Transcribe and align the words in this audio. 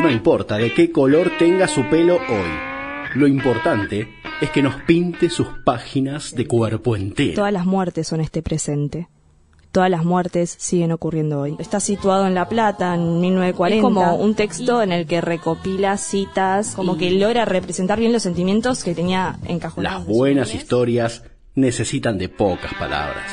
No 0.00 0.10
importa 0.10 0.58
de 0.58 0.74
qué 0.74 0.92
color 0.92 1.32
tenga 1.38 1.66
su 1.66 1.88
pelo 1.88 2.16
hoy. 2.16 3.14
Lo 3.14 3.26
importante 3.26 4.08
es 4.42 4.50
que 4.50 4.62
nos 4.62 4.74
pinte 4.82 5.30
sus 5.30 5.48
páginas 5.64 6.34
de 6.34 6.46
cuerpo 6.46 6.96
entero. 6.96 7.34
Todas 7.34 7.52
las 7.52 7.64
muertes 7.64 8.06
son 8.06 8.20
este 8.20 8.42
presente. 8.42 9.08
Todas 9.72 9.90
las 9.90 10.04
muertes 10.04 10.54
siguen 10.58 10.92
ocurriendo 10.92 11.40
hoy. 11.40 11.56
Está 11.58 11.80
situado 11.80 12.26
en 12.26 12.34
La 12.34 12.48
Plata 12.48 12.94
en 12.94 13.20
1940. 13.20 13.76
Es 13.76 13.82
como 13.82 14.16
un 14.16 14.34
texto 14.34 14.82
en 14.82 14.92
el 14.92 15.06
que 15.06 15.22
recopila 15.22 15.96
citas, 15.96 16.74
como 16.74 16.98
que 16.98 17.10
logra 17.10 17.46
representar 17.46 17.98
bien 17.98 18.12
los 18.12 18.22
sentimientos 18.22 18.84
que 18.84 18.94
tenía 18.94 19.38
encajonados. 19.46 20.06
Las 20.06 20.06
buenas 20.06 20.54
historias 20.54 21.24
necesitan 21.54 22.18
de 22.18 22.28
pocas 22.28 22.74
palabras. 22.74 23.30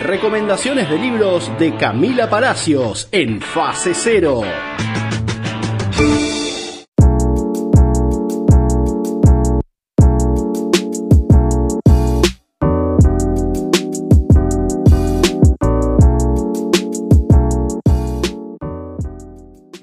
Recomendaciones 0.00 0.90
de 0.90 0.98
libros 0.98 1.50
de 1.58 1.76
Camila 1.76 2.28
Palacios 2.28 3.08
en 3.12 3.40
fase 3.40 3.94
cero. 3.94 4.42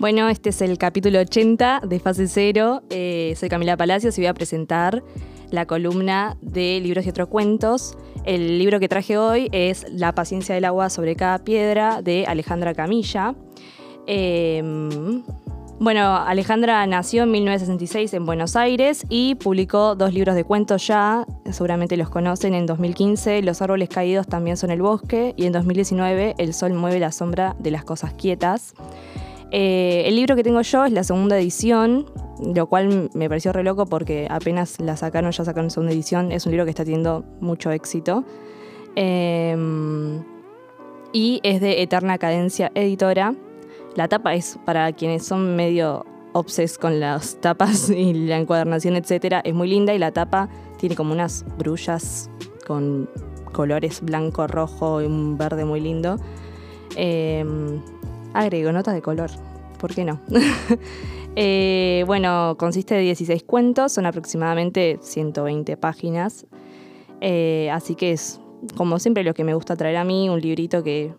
Bueno, 0.01 0.29
este 0.29 0.49
es 0.49 0.63
el 0.63 0.79
capítulo 0.79 1.19
80 1.19 1.81
de 1.87 1.99
Fase 1.99 2.27
Cero. 2.27 2.81
Eh, 2.89 3.35
soy 3.37 3.49
Camila 3.49 3.77
Palacios 3.77 4.17
y 4.17 4.21
voy 4.21 4.29
a 4.29 4.33
presentar 4.33 5.03
la 5.51 5.67
columna 5.67 6.37
de 6.41 6.79
libros 6.81 7.05
y 7.05 7.09
otros 7.09 7.27
cuentos. 7.27 7.99
El 8.25 8.57
libro 8.57 8.79
que 8.79 8.89
traje 8.89 9.19
hoy 9.19 9.47
es 9.51 9.85
La 9.91 10.15
paciencia 10.15 10.55
del 10.55 10.65
agua 10.65 10.89
sobre 10.89 11.15
cada 11.15 11.43
piedra 11.43 12.01
de 12.01 12.25
Alejandra 12.25 12.73
Camilla. 12.73 13.35
Em, 14.07 15.21
bueno, 15.79 16.15
Alejandra 16.15 16.87
nació 16.87 17.21
en 17.21 17.31
1966 17.33 18.15
en 18.15 18.26
Buenos 18.26 18.55
Aires 18.55 19.05
y 19.07 19.35
publicó 19.35 19.93
dos 19.93 20.15
libros 20.15 20.33
de 20.33 20.43
cuentos 20.43 20.87
ya, 20.87 21.27
seguramente 21.51 21.95
los 21.95 22.09
conocen, 22.09 22.55
en 22.55 22.65
2015 22.65 23.43
Los 23.43 23.61
árboles 23.61 23.89
caídos 23.89 24.26
también 24.26 24.57
son 24.57 24.71
el 24.71 24.81
bosque 24.81 25.35
y 25.37 25.45
en 25.45 25.54
2019 25.54 26.33
El 26.39 26.55
sol 26.55 26.73
mueve 26.73 26.99
la 26.99 27.11
sombra 27.11 27.55
de 27.59 27.70
las 27.70 27.83
cosas 27.83 28.13
quietas. 28.13 28.73
Eh, 29.52 30.04
el 30.05 30.16
libro 30.16 30.35
que 30.38 30.44
tengo 30.44 30.62
yo 30.62 30.85
es 30.85 30.94
la 30.94 31.04
segunda 31.04 31.38
edición, 31.38 32.05
lo 32.40 32.68
cual 32.68 33.10
me 33.13 33.27
pareció 33.27 33.52
re 33.52 33.63
loco 33.63 33.85
porque 33.85 34.27
apenas 34.30 34.80
la 34.80 34.96
sacaron, 34.96 35.32
ya 35.32 35.44
sacaron 35.44 35.70
segunda 35.70 35.94
edición. 35.94 36.32
Es 36.32 36.46
un 36.46 36.52
libro 36.52 36.66
que 36.66 36.71
está 36.71 36.85
teniendo 36.85 37.26
mucho 37.41 37.72
éxito. 37.72 38.24
Em, 38.96 40.24
y 41.13 41.41
es 41.44 41.60
de 41.60 41.82
Eterna 41.82 42.18
Cadencia 42.18 42.72
Editora. 42.76 43.35
La 43.96 44.07
tapa 44.07 44.34
es 44.35 44.57
para 44.66 44.91
quienes 44.94 45.26
son 45.26 45.57
medio 45.57 46.05
obses 46.34 46.77
con 46.77 47.02
las 47.02 47.35
tapas 47.41 47.90
y 47.96 48.13
la 48.13 48.38
encuadernación, 48.38 48.96
etc. 48.96 49.41
Es 49.44 49.54
muy 49.54 49.68
linda 49.68 49.94
y 49.94 49.99
la 49.99 50.12
tapa 50.12 50.49
tiene 50.77 50.96
como 50.96 51.12
unas 51.12 51.46
brullas 51.57 52.29
con 52.66 53.10
colores 53.52 53.99
blanco, 54.02 54.48
rojo 54.48 55.02
y 55.02 55.05
un 55.05 55.38
verde 55.38 55.66
muy 55.66 55.82
lindo. 55.82 56.16
Em, 56.96 57.82
agrego 58.34 58.71
notas 58.71 58.93
de 58.93 59.01
color, 59.01 59.29
¿por 59.79 59.93
qué 59.93 60.05
no? 60.05 60.20
Eh, 61.37 62.04
bueno, 62.07 62.57
consiste 62.60 62.93
de 62.93 63.04
16 63.04 63.43
cuentos, 63.43 63.93
son 63.93 64.06
aproximadamente 64.06 65.00
120 65.01 65.78
páginas, 65.78 66.46
eh, 67.22 67.69
así 67.72 67.96
que 67.96 68.12
es 68.12 68.41
como 68.75 69.00
siempre 69.00 69.23
lo 69.23 69.34
que 69.34 69.46
me 69.46 69.53
gusta 69.53 69.78
traer 69.78 69.96
a 69.96 70.03
mí, 70.03 70.28
un 70.28 70.41
librito 70.41 70.84
que 70.84 71.13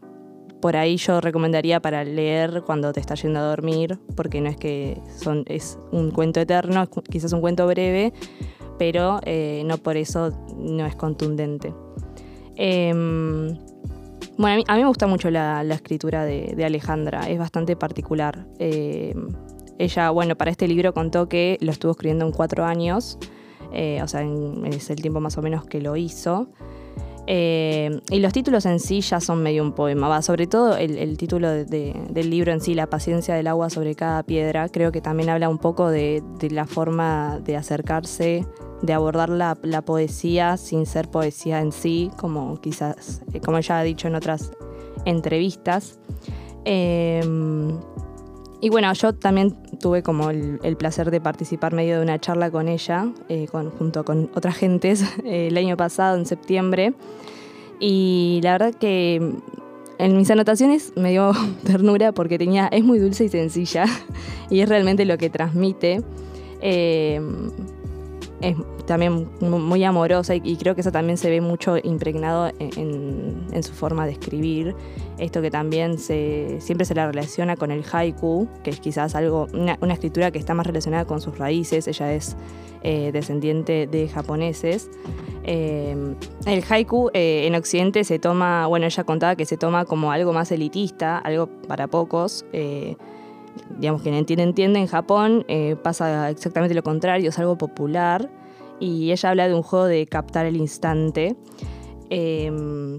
por 0.61 0.77
ahí 0.77 0.97
yo 0.97 1.21
recomendaría 1.21 1.81
para 1.81 2.05
leer 2.05 2.63
cuando 2.63 2.93
te 2.93 3.01
estás 3.01 3.23
yendo 3.23 3.41
a 3.41 3.43
dormir, 3.43 3.99
porque 4.15 4.41
no 4.41 4.51
es 4.51 4.57
que 4.59 5.01
es 5.47 5.79
un 5.91 6.11
cuento 6.11 6.41
eterno, 6.41 6.87
quizás 7.11 7.33
un 7.33 7.41
cuento 7.41 7.67
breve, 7.67 8.13
pero 8.79 9.21
eh, 9.25 9.63
no 9.67 9.79
por 9.79 9.97
eso 9.97 10.31
no 10.57 10.87
es 10.87 10.95
contundente. 10.95 11.75
Em, 12.57 13.57
bueno, 14.39 14.63
a 14.67 14.75
mí, 14.75 14.81
me 14.83 14.89
gusta 14.89 15.07
mucho 15.07 15.31
la, 15.31 15.63
escritura 15.63 16.25
de, 16.25 16.65
Alejandra, 16.65 17.29
es 17.29 17.39
bastante 17.39 17.77
particular. 17.77 18.47
Eh, 18.59 19.15
ella, 19.79 20.11
bueno, 20.11 20.37
para 20.37 20.51
este 20.51 20.69
libro 20.69 20.95
contó 20.95 21.29
que 21.29 21.59
lo 21.61 21.73
estuvo 21.73 21.93
escribiendo 21.93 22.25
en 22.25 22.33
cuatro 22.33 22.65
años, 22.65 23.19
eh, 23.73 24.01
o 24.03 24.09
sea, 24.09 24.23
es 24.67 24.91
el 24.91 25.01
tiempo 25.01 25.21
más 25.21 25.39
o 25.39 25.43
menos 25.43 25.65
que 25.65 25.81
lo 25.81 25.97
hizo. 25.97 26.49
Eh, 27.27 28.01
y 28.11 28.19
los 28.19 28.33
títulos 28.33 28.67
en 28.67 28.81
sí 28.81 29.01
ya 29.01 29.21
son 29.21 29.43
medio 29.43 29.63
un 29.63 29.73
poema, 29.73 30.23
sobre 30.23 30.47
todo 30.47 30.77
el, 30.77 31.17
título 31.17 31.51
del 31.51 32.31
libro 32.31 32.53
en 32.53 32.61
sí, 32.61 32.75
La 32.75 32.89
paciencia 32.89 33.35
del 33.35 33.47
agua 33.47 33.71
sobre 33.71 33.95
cada 33.95 34.23
piedra, 34.23 34.69
creo 34.69 34.91
que 34.91 35.01
también 35.01 35.31
habla 35.31 35.49
un 35.49 35.59
poco 35.59 35.89
de, 35.89 36.23
la 36.51 36.67
forma 36.67 37.39
de 37.45 37.57
acercarse, 37.57 38.45
de 38.83 38.93
abordar 38.93 39.29
la, 39.29 39.83
poesía 39.83 40.57
sin 40.57 40.87
ser 40.87 41.09
poesía 41.09 41.61
en 41.61 41.73
sí, 41.73 42.11
como 42.17 42.61
quizás, 42.61 43.23
eh, 43.33 43.41
como 43.41 43.61
ya 43.61 43.79
ha 43.79 43.83
dicho 43.83 44.09
en 44.09 44.17
otras 44.17 44.51
entrevistas. 45.05 46.01
Eh, 46.65 47.23
y 48.63 48.71
bueno, 48.71 48.93
yo 48.93 49.13
también 49.13 49.57
tuve 49.81 50.05
como 50.05 50.31
el, 50.31 50.77
placer 50.79 51.11
de 51.11 51.21
participar 51.21 51.75
medio 51.75 51.97
de 51.97 52.03
una 52.05 52.21
charla 52.21 52.49
con 52.49 52.69
ella, 52.69 53.09
eh, 53.29 53.49
junto 53.49 54.05
con 54.05 54.31
otras 54.37 54.57
gentes, 54.57 55.05
el 55.25 55.57
año 55.57 55.77
pasado, 55.77 56.17
en 56.17 56.27
septiembre. 56.27 56.95
Y 57.81 58.39
la 58.45 58.53
verdad 58.53 58.73
que 58.73 59.17
en 59.99 60.17
mis 60.17 60.31
anotaciones 60.31 60.93
me 60.95 61.11
dio 61.11 61.33
ternura 61.65 62.13
porque 62.13 62.39
tenía, 62.39 62.69
es 62.69 62.85
muy 62.85 63.01
dulce 63.01 63.25
y 63.25 63.29
sencilla 63.29 63.85
y 64.49 64.61
es 64.61 64.69
realmente 64.69 65.05
lo 65.07 65.19
que 65.19 65.29
transmite. 65.29 66.01
Eh, 66.61 67.21
es 68.43 68.57
también 68.87 69.29
muy 69.41 69.83
amorosa 69.85 70.35
y, 70.35 70.57
creo 70.57 70.75
que 70.75 70.83
eso 70.83 70.93
también 70.93 71.17
se 71.17 71.31
ve 71.31 71.41
mucho 71.41 71.77
impregnado 71.83 72.53
en, 72.59 73.63
su 73.63 73.73
forma 73.73 74.07
de 74.07 74.13
escribir. 74.13 74.75
Esto 75.19 75.43
que 75.43 75.51
también 75.51 75.99
se, 75.99 76.61
siempre 76.61 76.85
se 76.85 76.95
la 76.95 77.07
relaciona 77.07 77.57
con 77.57 77.71
el 77.71 77.85
haiku, 77.91 78.49
que 78.63 78.71
es 78.71 78.81
quizás 78.81 79.15
algo, 79.15 79.47
una, 79.53 79.77
escritura 79.93 80.31
que 80.31 80.39
está 80.39 80.55
más 80.55 80.67
relacionada 80.67 81.05
con 81.05 81.21
sus 81.21 81.39
raíces. 81.39 81.87
Ella 81.87 82.13
es 82.13 82.37
eh, 82.83 83.11
descendiente 83.13 83.87
de 83.87 84.09
japoneses. 84.09 84.91
Eh, 85.45 86.15
el 86.47 86.65
haiku 86.69 87.11
eh, 87.13 87.47
en 87.47 87.55
Occidente 87.55 88.05
se 88.05 88.19
toma, 88.19 88.67
bueno, 88.67 88.87
ella 88.87 89.05
contaba 89.05 89.37
que 89.37 89.45
se 89.45 89.57
toma 89.57 89.85
como 89.85 90.13
algo 90.13 90.33
más 90.33 90.51
elitista, 90.53 91.19
algo 91.19 91.49
para 91.69 91.89
pocos 91.89 92.45
digamos, 93.79 94.01
quien 94.01 94.15
entiende, 94.15 94.45
entiende, 94.45 94.79
en 94.81 94.87
Japón 94.87 95.45
pasa 95.83 96.31
exactamente 96.31 96.75
lo 96.75 96.83
contrario, 96.83 97.29
es 97.29 97.39
algo 97.39 97.59
popular 97.59 98.31
y 98.81 99.13
ella 99.13 99.31
habla 99.31 99.47
de 99.47 99.55
un 99.55 99.63
juego 99.63 99.85
de 99.87 100.07
captar 100.07 100.47
el 100.47 100.57
instante. 100.57 101.37
Em, 102.11 102.99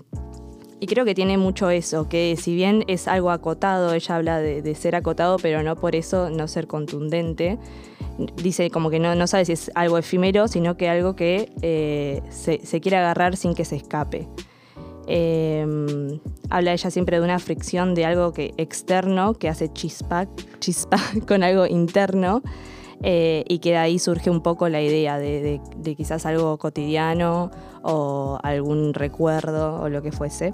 y 0.84 0.86
creo 0.86 1.06
que 1.06 1.16
tiene 1.16 1.38
mucho 1.38 1.70
eso, 1.70 2.10
que 2.10 2.36
si 2.38 2.56
bien 2.56 2.84
es 2.88 3.08
algo 3.08 3.32
acotado, 3.32 3.94
ella 3.94 4.16
habla 4.18 4.40
de, 4.40 4.76
ser 4.76 4.98
acotado, 4.98 5.38
pero 5.42 5.64
no 5.64 5.78
por 5.78 5.96
eso 5.96 6.30
no 6.30 6.46
ser 6.50 6.68
contundente. 6.68 7.58
Dice 8.36 8.70
como 8.70 8.90
que 8.90 9.00
no, 9.00 9.16
no 9.16 9.26
sabe 9.26 9.46
si 9.46 9.54
es 9.54 9.72
algo 9.76 9.98
efímero, 9.98 10.50
sino 10.50 10.76
que 10.76 10.90
algo 10.90 11.16
que 11.16 11.54
eh, 11.62 12.22
se, 12.30 12.60
quiere 12.82 12.98
agarrar 12.98 13.38
sin 13.38 13.54
que 13.56 13.64
se 13.64 13.78
escape. 13.78 14.28
Em, 15.08 16.20
habla 16.50 16.74
ella 16.74 16.92
siempre 16.92 17.18
de 17.18 17.24
una 17.24 17.40
fricción 17.40 17.96
de 17.96 18.04
algo 18.04 18.34
que 18.34 18.54
externo 18.58 19.36
que 19.36 19.48
hace 19.48 19.72
chispa, 19.72 20.28
chispa 20.60 20.98
con 21.30 21.44
algo 21.44 21.66
interno. 21.66 22.44
Eh, 23.06 23.44
y 23.50 23.59
que 23.59 23.72
de 23.72 23.78
ahí 23.78 24.00
surge 24.00 24.30
un 24.30 24.41
poco 24.41 24.69
la 24.69 24.81
idea 24.81 25.19
de, 25.19 25.59
quizás 25.97 26.25
algo 26.25 26.58
cotidiano 26.58 27.52
o 27.81 28.40
algún 28.41 28.94
recuerdo 28.94 29.81
o 29.81 29.90
lo 29.90 30.02
que 30.02 30.14
fuese. 30.14 30.53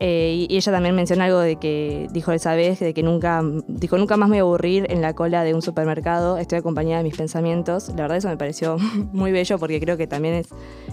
Eh, 0.00 0.46
y, 0.48 0.56
ella 0.56 0.72
también 0.72 0.94
menciona 0.94 1.24
algo 1.24 1.38
de 1.38 1.56
que 1.56 2.08
dijo 2.10 2.32
esa 2.32 2.54
vez, 2.54 2.80
de 2.80 2.94
que 2.94 3.02
nunca, 3.02 3.42
dijo, 3.68 3.96
nunca 3.96 4.16
más 4.16 4.28
me 4.28 4.36
voy 4.36 4.38
a 4.38 4.42
aburrir 4.42 4.86
en 4.90 5.02
la 5.02 5.14
cola 5.14 5.44
de 5.44 5.54
un 5.54 5.62
supermercado, 5.62 6.38
estoy 6.38 6.58
acompañada 6.58 6.98
de 6.98 7.04
mis 7.04 7.16
pensamientos. 7.16 7.88
La 7.90 8.02
verdad 8.02 8.18
eso 8.18 8.28
me 8.28 8.36
pareció 8.36 8.76
muy 9.12 9.30
bello 9.30 9.58
porque 9.58 9.80
creo 9.80 9.96
que 9.96 10.08
también 10.08 10.34
es, 10.34 10.48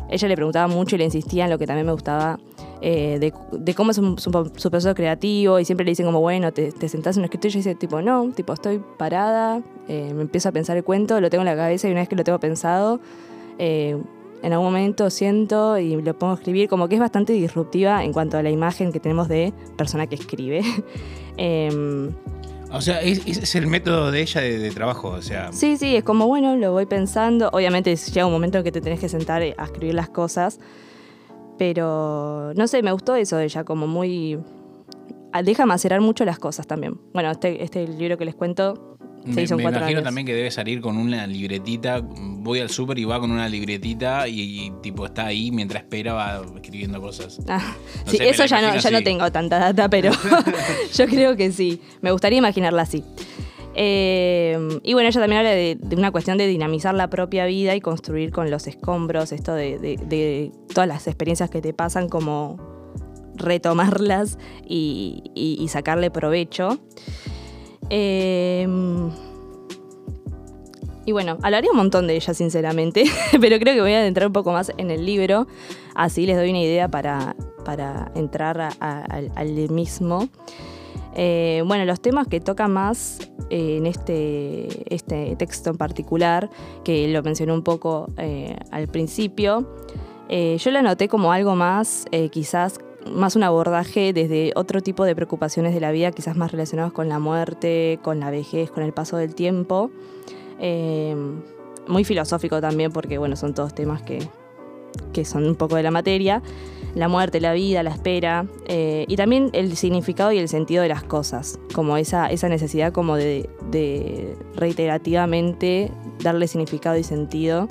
ella 0.10 0.28
le 0.28 0.36
preguntaba 0.36 0.68
mucho 0.68 0.96
y 0.96 1.00
le 1.00 1.06
insistía 1.06 1.46
en 1.46 1.50
lo 1.50 1.58
que 1.58 1.66
también 1.66 1.88
me 1.88 1.94
gustaba 1.94 2.40
eh, 2.88 3.18
de, 3.20 3.74
cómo 3.74 3.90
es 3.90 3.98
su, 3.98 4.70
proceso 4.70 4.94
creativo 4.94 5.60
y 5.60 5.66
siempre 5.66 5.86
le 5.86 5.94
dicen 5.94 6.06
como, 6.06 6.22
bueno, 6.22 6.54
te, 6.54 6.72
te 6.72 6.88
sentás 6.88 7.18
en 7.18 7.22
un 7.22 7.26
escritorio 7.26 7.56
y 7.56 7.58
dice 7.58 7.74
tipo, 7.74 8.00
no, 8.00 8.30
tipo, 8.30 8.54
estoy 8.54 8.80
parada, 9.00 9.64
eh, 9.88 10.12
me 10.14 10.22
empiezo 10.22 10.50
a 10.50 10.52
pensar 10.52 10.78
el 10.78 10.84
cuento, 10.84 11.20
lo 11.20 11.32
tengo 11.32 11.42
en 11.42 11.48
la 11.48 11.56
cabeza 11.56 11.88
y 11.88 11.92
una 11.92 12.02
vez 12.02 12.10
que 12.10 12.16
lo 12.16 12.24
tengo 12.24 12.40
pensado, 12.40 13.00
eh, 13.58 13.98
en 14.44 14.54
algún 14.54 14.68
momento 14.68 15.10
siento 15.10 15.80
y 15.80 16.00
lo 16.00 16.14
pongo 16.14 16.34
a 16.34 16.36
escribir, 16.36 16.70
como 16.70 16.88
que 16.88 16.94
es 16.94 17.02
bastante 17.02 17.34
disruptiva 17.34 18.04
en 18.04 18.14
cuanto 18.14 18.38
a 18.38 18.44
la 18.44 18.52
imagen 18.52 18.92
que 18.92 19.00
tenemos 19.00 19.30
de 19.30 19.52
persona 19.76 20.06
que 20.06 20.14
escribe. 20.14 20.62
Em, 21.38 22.12
o 22.72 22.80
sea, 22.82 23.02
es, 23.02 23.56
el 23.56 23.68
método 23.68 24.12
de 24.12 24.22
ella 24.22 24.42
de, 24.42 24.70
trabajo, 24.70 25.10
o 25.10 25.22
sea. 25.22 25.52
Sí, 25.52 25.76
sí, 25.76 25.96
es 25.96 26.04
como, 26.04 26.28
bueno, 26.28 26.56
lo 26.56 26.72
voy 26.72 26.86
pensando. 26.86 27.50
Obviamente 27.52 27.94
llega 27.96 28.26
un 28.26 28.32
momento 28.32 28.60
en 28.60 28.64
que 28.64 28.72
te 28.72 28.80
tenés 28.80 29.02
que 29.02 29.10
sentar 29.10 29.42
a 29.42 29.64
escribir 29.66 29.96
las 29.96 30.08
cosas. 30.08 30.60
Pero, 31.58 32.54
no 32.56 32.68
sé, 32.68 32.82
me 32.84 32.92
gustó 32.92 33.16
eso 33.16 33.38
de 33.38 33.46
ella, 33.46 33.64
como 33.64 33.88
muy... 33.88 34.38
deja 35.44 35.66
macerar 35.66 36.02
mucho 36.02 36.26
las 36.26 36.40
cosas 36.40 36.68
también. 36.68 37.00
Bueno, 37.14 37.32
este, 37.32 37.64
este 37.64 37.88
libro 37.88 38.18
que 38.18 38.26
les 38.26 38.36
cuento 38.36 38.98
se 39.26 39.32
Me, 39.32 39.42
hizo 39.42 39.54
en 39.56 39.58
me 39.58 39.64
cuatro 39.64 39.80
imagino 39.80 39.98
años. 40.00 40.04
también 40.06 40.28
que 40.28 40.34
debe 40.36 40.52
salir 40.52 40.82
con 40.82 40.98
una 40.98 41.26
libretita. 41.26 42.00
Voy 42.04 42.60
al 42.60 42.70
súper 42.70 43.00
y 43.00 43.06
va 43.06 43.20
con 43.20 43.32
una 43.32 43.50
libretita 43.50 44.28
y, 44.28 44.40
y, 44.68 44.72
tipo 44.84 45.04
está 45.06 45.26
ahí 45.26 45.50
mientras 45.50 45.82
espera 45.82 46.14
va 46.14 46.42
escribiendo 46.62 47.02
cosas. 47.02 47.40
Ah, 47.50 47.76
No 48.06 48.12
sí, 48.12 48.18
sé, 48.18 48.30
eso 48.30 48.46
ya 48.46 48.62
no, 48.62 48.78
ya 48.78 48.92
no 48.92 49.02
tengo 49.02 49.32
tanta 49.32 49.58
data, 49.58 49.90
pero 49.90 50.12
yo 50.94 51.08
creo 51.08 51.36
que 51.36 51.52
sí. 51.52 51.82
Me 52.02 52.12
gustaría 52.12 52.38
imaginarla 52.38 52.84
así. 52.84 53.04
Eh, 53.76 54.80
y 54.84 54.94
bueno, 54.94 55.10
ella 55.10 55.20
también 55.20 55.40
habla 55.40 55.52
de, 55.52 55.78
una 55.96 56.12
cuestión 56.12 56.38
de 56.38 56.48
dinamizar 56.48 56.96
la 56.96 57.10
propia 57.10 57.46
vida 57.46 57.76
y 57.76 57.82
construir 57.82 58.32
con 58.32 58.50
los 58.50 58.68
escombros, 58.68 59.32
esto 59.34 59.54
de, 59.54 60.52
todas 60.74 60.88
las 60.88 61.08
experiencias 61.08 61.50
que 61.50 61.62
te 61.62 61.74
pasan, 61.74 62.08
como 62.08 62.58
retomarlas 63.36 64.38
y, 64.66 65.66
sacarle 65.70 66.10
provecho. 66.10 66.80
Eh, 67.90 68.68
y 71.08 71.12
bueno, 71.12 71.38
hablaría 71.44 71.70
un 71.70 71.78
montón 71.78 72.08
de 72.08 72.16
ella, 72.16 72.34
sinceramente, 72.34 73.04
pero 73.42 73.60
creo 73.60 73.76
que 73.76 73.82
voy 73.82 73.94
a 73.94 74.00
adentrar 74.00 74.28
un 74.28 74.34
poco 74.34 74.52
más 74.52 74.72
en 74.78 74.90
el 74.90 75.06
libro, 75.06 75.48
así 75.94 76.26
les 76.26 76.38
doy 76.38 76.50
una 76.50 76.62
idea 76.62 76.88
para, 76.88 77.36
para 77.64 78.12
entrar 78.16 78.70
al 78.80 79.70
mismo. 79.70 80.30
Eh, 81.16 81.64
bueno, 81.66 81.86
los 81.86 82.02
temas 82.02 82.28
que 82.28 82.40
toca 82.40 82.68
más 82.68 83.20
eh, 83.50 83.78
en 83.78 83.86
este, 83.86 84.94
este 84.94 85.36
texto 85.38 85.70
en 85.70 85.78
particular, 85.78 86.50
que 86.84 87.08
lo 87.08 87.24
mencioné 87.24 87.54
un 87.54 87.64
poco 87.64 88.08
eh, 88.18 88.56
al 88.72 88.88
principio, 88.88 89.66
eh, 90.28 90.58
yo 90.60 90.72
lo 90.72 90.80
anoté 90.80 91.08
como 91.08 91.32
algo 91.32 91.56
más, 91.56 92.06
eh, 92.12 92.30
quizás 92.30 92.80
más 93.12 93.36
un 93.36 93.44
abordaje 93.44 94.14
desde 94.14 94.52
otro 94.56 94.82
tipo 94.82 95.06
de 95.06 95.16
preocupaciones 95.16 95.74
de 95.74 95.80
la 95.80 95.92
vida, 95.92 96.12
quizás 96.12 96.36
más 96.36 96.52
relacionados 96.52 96.92
con 96.92 97.08
la 97.08 97.20
muerte, 97.20 98.00
con 98.02 98.20
la 98.20 98.32
vejez, 98.32 98.72
con 98.72 98.84
el 98.84 98.94
paso 98.94 99.18
del 99.18 99.36
tiempo. 99.36 99.92
Eh, 100.60 101.16
muy 101.88 102.04
filosófico 102.04 102.60
también, 102.62 102.92
porque 102.92 103.20
bueno, 103.20 103.36
son 103.36 103.54
todos 103.54 103.76
temas 103.76 104.02
que, 104.02 104.28
que 105.14 105.24
son 105.24 105.46
un 105.46 105.56
poco 105.56 105.76
de 105.76 105.84
la 105.84 105.92
materia. 105.92 106.42
La 106.96 107.08
muerte, 107.10 107.42
la 107.42 107.54
vida, 107.54 107.84
la 107.84 107.92
espera, 107.92 108.48
eh, 108.68 109.06
y 109.08 109.16
también 109.18 109.50
el 109.54 109.76
significado 109.76 110.32
y 110.32 110.40
el 110.40 110.48
sentido 110.48 110.82
de 110.82 110.90
las 110.90 111.04
cosas, 111.04 111.60
como 111.74 111.98
esa, 111.98 112.28
esa 112.28 112.48
necesidad 112.48 112.94
como 112.94 113.18
de, 113.18 113.50
reiterativamente 114.56 115.92
darle 116.24 116.48
significado 116.48 116.98
y 116.98 117.04
sentido, 117.04 117.68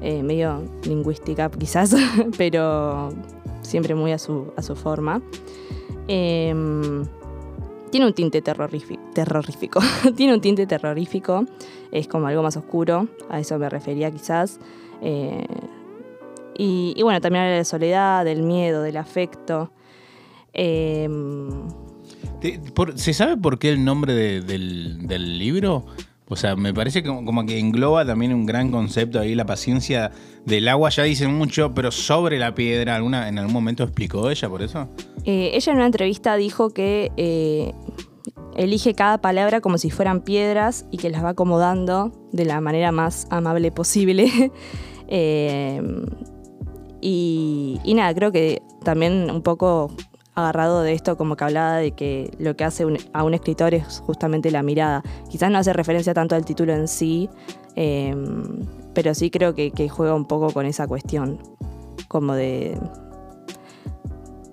eh, 0.00 0.22
medio 0.22 0.62
lingüística 0.84 1.48
quizás, 1.50 1.94
pero 2.36 3.10
siempre 3.62 3.94
muy 3.94 4.12
a 4.12 4.18
su, 4.18 4.52
a 4.56 4.62
su 4.62 4.74
forma. 4.74 5.22
Em, 6.08 7.04
tiene 7.90 8.06
un 8.06 8.12
tinte 8.12 8.42
terrorífico, 8.42 9.02
terrorífico. 9.14 9.80
tiene 10.16 10.34
un 10.34 10.40
tinte 10.40 10.66
terrorífico, 10.66 11.44
es 11.90 12.08
como 12.08 12.26
algo 12.26 12.42
más 12.42 12.56
oscuro, 12.56 13.08
a 13.28 13.40
eso 13.40 13.58
me 13.58 13.68
refería 13.68 14.10
quizás. 14.10 14.58
Eh, 15.00 15.46
y, 16.58 16.92
y 16.96 17.02
bueno, 17.02 17.20
también 17.22 17.44
habla 17.44 17.52
de 17.54 17.58
la 17.60 17.64
soledad, 17.64 18.24
del 18.26 18.42
miedo, 18.42 18.82
del 18.82 18.98
afecto. 18.98 19.72
Em, 20.52 21.48
¿Se 22.96 23.12
sabe 23.14 23.36
por 23.36 23.58
qué 23.58 23.70
el 23.70 23.84
nombre 23.84 24.12
de- 24.12 24.40
del, 24.42 25.06
del 25.06 25.38
libro? 25.38 25.86
O 26.30 26.36
sea, 26.36 26.56
me 26.56 26.74
parece 26.74 27.02
como, 27.02 27.24
como 27.24 27.46
que 27.46 27.58
engloba 27.58 28.04
también 28.04 28.34
un 28.34 28.44
gran 28.44 28.70
concepto 28.70 29.18
ahí, 29.18 29.34
la 29.34 29.46
paciencia 29.46 30.10
del 30.44 30.68
agua. 30.68 30.90
Ya 30.90 31.04
dicen 31.04 31.34
mucho, 31.34 31.72
pero 31.74 31.90
sobre 31.90 32.38
la 32.38 32.54
piedra, 32.54 32.96
¿alguna, 32.96 33.28
¿en 33.28 33.38
algún 33.38 33.54
momento 33.54 33.82
explicó 33.82 34.28
ella 34.30 34.48
por 34.48 34.62
eso? 34.62 34.88
eh, 35.24 35.52
ella 35.54 35.72
en 35.72 35.76
una 35.78 35.86
entrevista 35.86 36.36
dijo 36.36 36.70
que 36.70 37.10
eh, 37.16 37.72
elige 38.56 38.94
cada 38.94 39.20
palabra 39.22 39.60
como 39.62 39.78
si 39.78 39.90
fueran 39.90 40.20
piedras 40.20 40.84
y 40.90 40.98
que 40.98 41.08
las 41.08 41.24
va 41.24 41.30
acomodando 41.30 42.12
de 42.32 42.44
la 42.44 42.60
manera 42.60 42.92
más 42.92 43.26
amable 43.30 43.70
posible. 43.72 44.52
Em, 45.10 46.04
y, 47.00 47.80
nada, 47.94 48.14
creo 48.14 48.32
que 48.32 48.62
también 48.82 49.30
un 49.30 49.42
poco 49.42 49.90
agarrado 50.34 50.82
de 50.82 50.92
esto, 50.92 51.16
como 51.16 51.36
que 51.36 51.44
hablaba 51.44 51.76
de 51.76 51.92
que 51.92 52.30
lo 52.38 52.56
que 52.56 52.64
hace 52.64 52.84
a 53.12 53.24
un 53.24 53.34
escritor 53.34 53.74
es 53.74 54.00
justamente 54.00 54.50
la 54.50 54.62
mirada. 54.62 55.02
Quizás 55.28 55.50
no 55.50 55.58
hace 55.58 55.72
referencia 55.72 56.14
tanto 56.14 56.34
al 56.34 56.44
título 56.44 56.72
en 56.72 56.86
sí, 56.86 57.28
eh, 57.74 58.14
pero 58.94 59.14
sí 59.14 59.30
creo 59.30 59.54
que, 59.54 59.88
juega 59.88 60.14
un 60.14 60.26
poco 60.26 60.52
con 60.52 60.66
esa 60.66 60.86
cuestión, 60.86 61.38
como 62.08 62.34
de... 62.34 62.78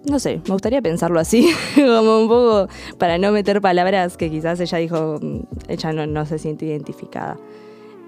No 0.09 0.19
sé, 0.19 0.39
me 0.45 0.53
gustaría 0.53 0.83
pensarlo 0.83 1.19
así, 1.19 1.49
como 1.75 2.21
un 2.21 2.27
poco 2.27 2.67
para 2.99 3.17
no 3.17 3.31
meter 3.31 3.59
palabras 3.59 4.17
que 4.17 4.29
quizás 4.29 4.59
ella 4.59 4.77
dijo, 4.77 5.17
mm, 5.19 5.39
ella 5.67 5.93
no, 5.93 6.25
se 6.27 6.37
siente 6.37 6.65
identificada. 6.65 7.37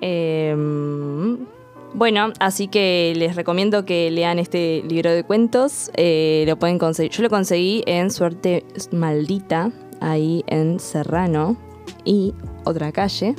Eh, 0.01 0.55
bueno, 1.93 2.31
así 2.39 2.67
que 2.67 3.13
les 3.15 3.35
recomiendo 3.35 3.85
que 3.85 4.11
lean 4.11 4.39
este 4.39 4.83
libro 4.87 5.11
de 5.11 5.23
cuentos. 5.23 5.89
Eh, 5.95 6.43
lo 6.47 6.57
pueden 6.57 6.77
conseguir. 6.79 7.11
Yo 7.11 7.23
lo 7.23 7.29
conseguí 7.29 7.83
en 7.87 8.11
Suerte 8.11 8.65
Maldita, 8.91 9.71
ahí 10.01 10.43
en 10.47 10.79
Serrano 10.79 11.57
y 12.05 12.33
otra 12.65 12.91
calle, 12.91 13.35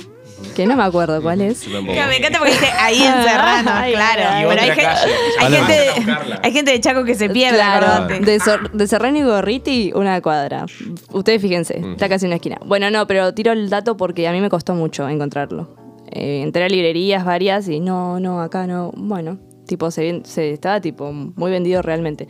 que 0.55 0.65
no 0.65 0.75
me 0.75 0.83
acuerdo 0.83 1.21
cuál 1.23 1.41
es. 1.41 1.61
Claro, 1.63 1.83
me 1.83 2.17
encanta 2.17 2.39
porque 2.39 2.51
dice 2.53 2.67
ahí 2.77 3.01
en 3.01 3.23
Serrano, 3.23 3.71
claro. 3.91 4.49
Pero 4.49 4.61
hay, 4.61 4.69
calle. 4.69 5.55
gente 5.55 5.73
de, 5.73 6.39
hay 6.43 6.51
gente 6.51 6.71
de 6.71 6.79
Chaco 6.79 7.03
que 7.03 7.15
se 7.15 7.29
pierde, 7.29 7.57
Claro, 7.57 7.85
acordate. 7.87 8.19
de, 8.25 8.39
Sor- 8.39 8.71
de 8.71 8.87
Serrano 8.87 9.17
y 9.19 9.23
Gorriti, 9.23 9.91
una 9.95 10.21
cuadra. 10.21 10.65
Ustedes 11.13 11.41
fíjense, 11.41 11.81
está 11.91 12.09
casi 12.09 12.25
en 12.25 12.29
una 12.29 12.35
esquina. 12.37 12.57
Bueno, 12.65 12.89
no, 12.91 13.05
pero 13.07 13.33
tiro 13.33 13.51
el 13.51 13.69
dato 13.69 13.95
porque 13.95 14.27
a 14.27 14.31
mí 14.31 14.41
me 14.41 14.49
costó 14.49 14.73
mucho 14.75 15.07
encontrarlo. 15.07 15.69
Eh, 16.11 16.41
entré 16.41 16.63
a 16.63 16.69
librerías 16.69 17.25
varias 17.25 17.67
y 17.67 17.79
no, 17.79 18.19
no, 18.19 18.41
acá 18.41 18.67
no. 18.67 18.91
Bueno, 18.95 19.39
tipo, 19.65 19.91
se, 19.91 20.21
se 20.23 20.51
estaba 20.51 20.81
tipo 20.81 21.11
muy 21.11 21.51
vendido 21.51 21.81
realmente. 21.81 22.27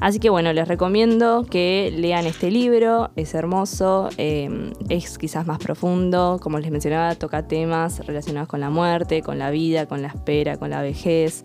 Así 0.00 0.18
que 0.18 0.30
bueno, 0.30 0.52
les 0.54 0.66
recomiendo 0.66 1.44
que 1.44 1.92
lean 1.94 2.24
este 2.26 2.50
libro, 2.50 3.10
es 3.16 3.34
hermoso, 3.34 4.08
eh, 4.16 4.72
es 4.88 5.18
quizás 5.18 5.46
más 5.46 5.58
profundo, 5.58 6.38
como 6.40 6.58
les 6.58 6.70
mencionaba, 6.70 7.14
toca 7.16 7.46
temas 7.46 8.04
relacionados 8.06 8.48
con 8.48 8.60
la 8.60 8.70
muerte, 8.70 9.20
con 9.20 9.38
la 9.38 9.50
vida, 9.50 9.84
con 9.86 10.00
la 10.00 10.08
espera, 10.08 10.56
con 10.56 10.70
la 10.70 10.80
vejez, 10.80 11.44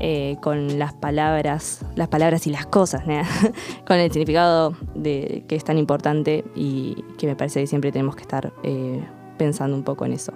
eh, 0.00 0.36
con 0.40 0.78
las 0.78 0.94
palabras, 0.94 1.84
las 1.94 2.08
palabras 2.08 2.46
y 2.46 2.50
las 2.50 2.64
cosas, 2.64 3.02
con 3.86 3.98
el 3.98 4.10
significado 4.10 4.74
de, 4.94 5.44
que 5.46 5.56
es 5.56 5.64
tan 5.64 5.76
importante 5.76 6.44
y 6.54 6.96
que 7.18 7.26
me 7.26 7.36
parece 7.36 7.60
que 7.60 7.66
siempre 7.66 7.92
tenemos 7.92 8.16
que 8.16 8.22
estar 8.22 8.54
eh, 8.62 9.04
pensando 9.36 9.76
un 9.76 9.82
poco 9.82 10.06
en 10.06 10.14
eso. 10.14 10.32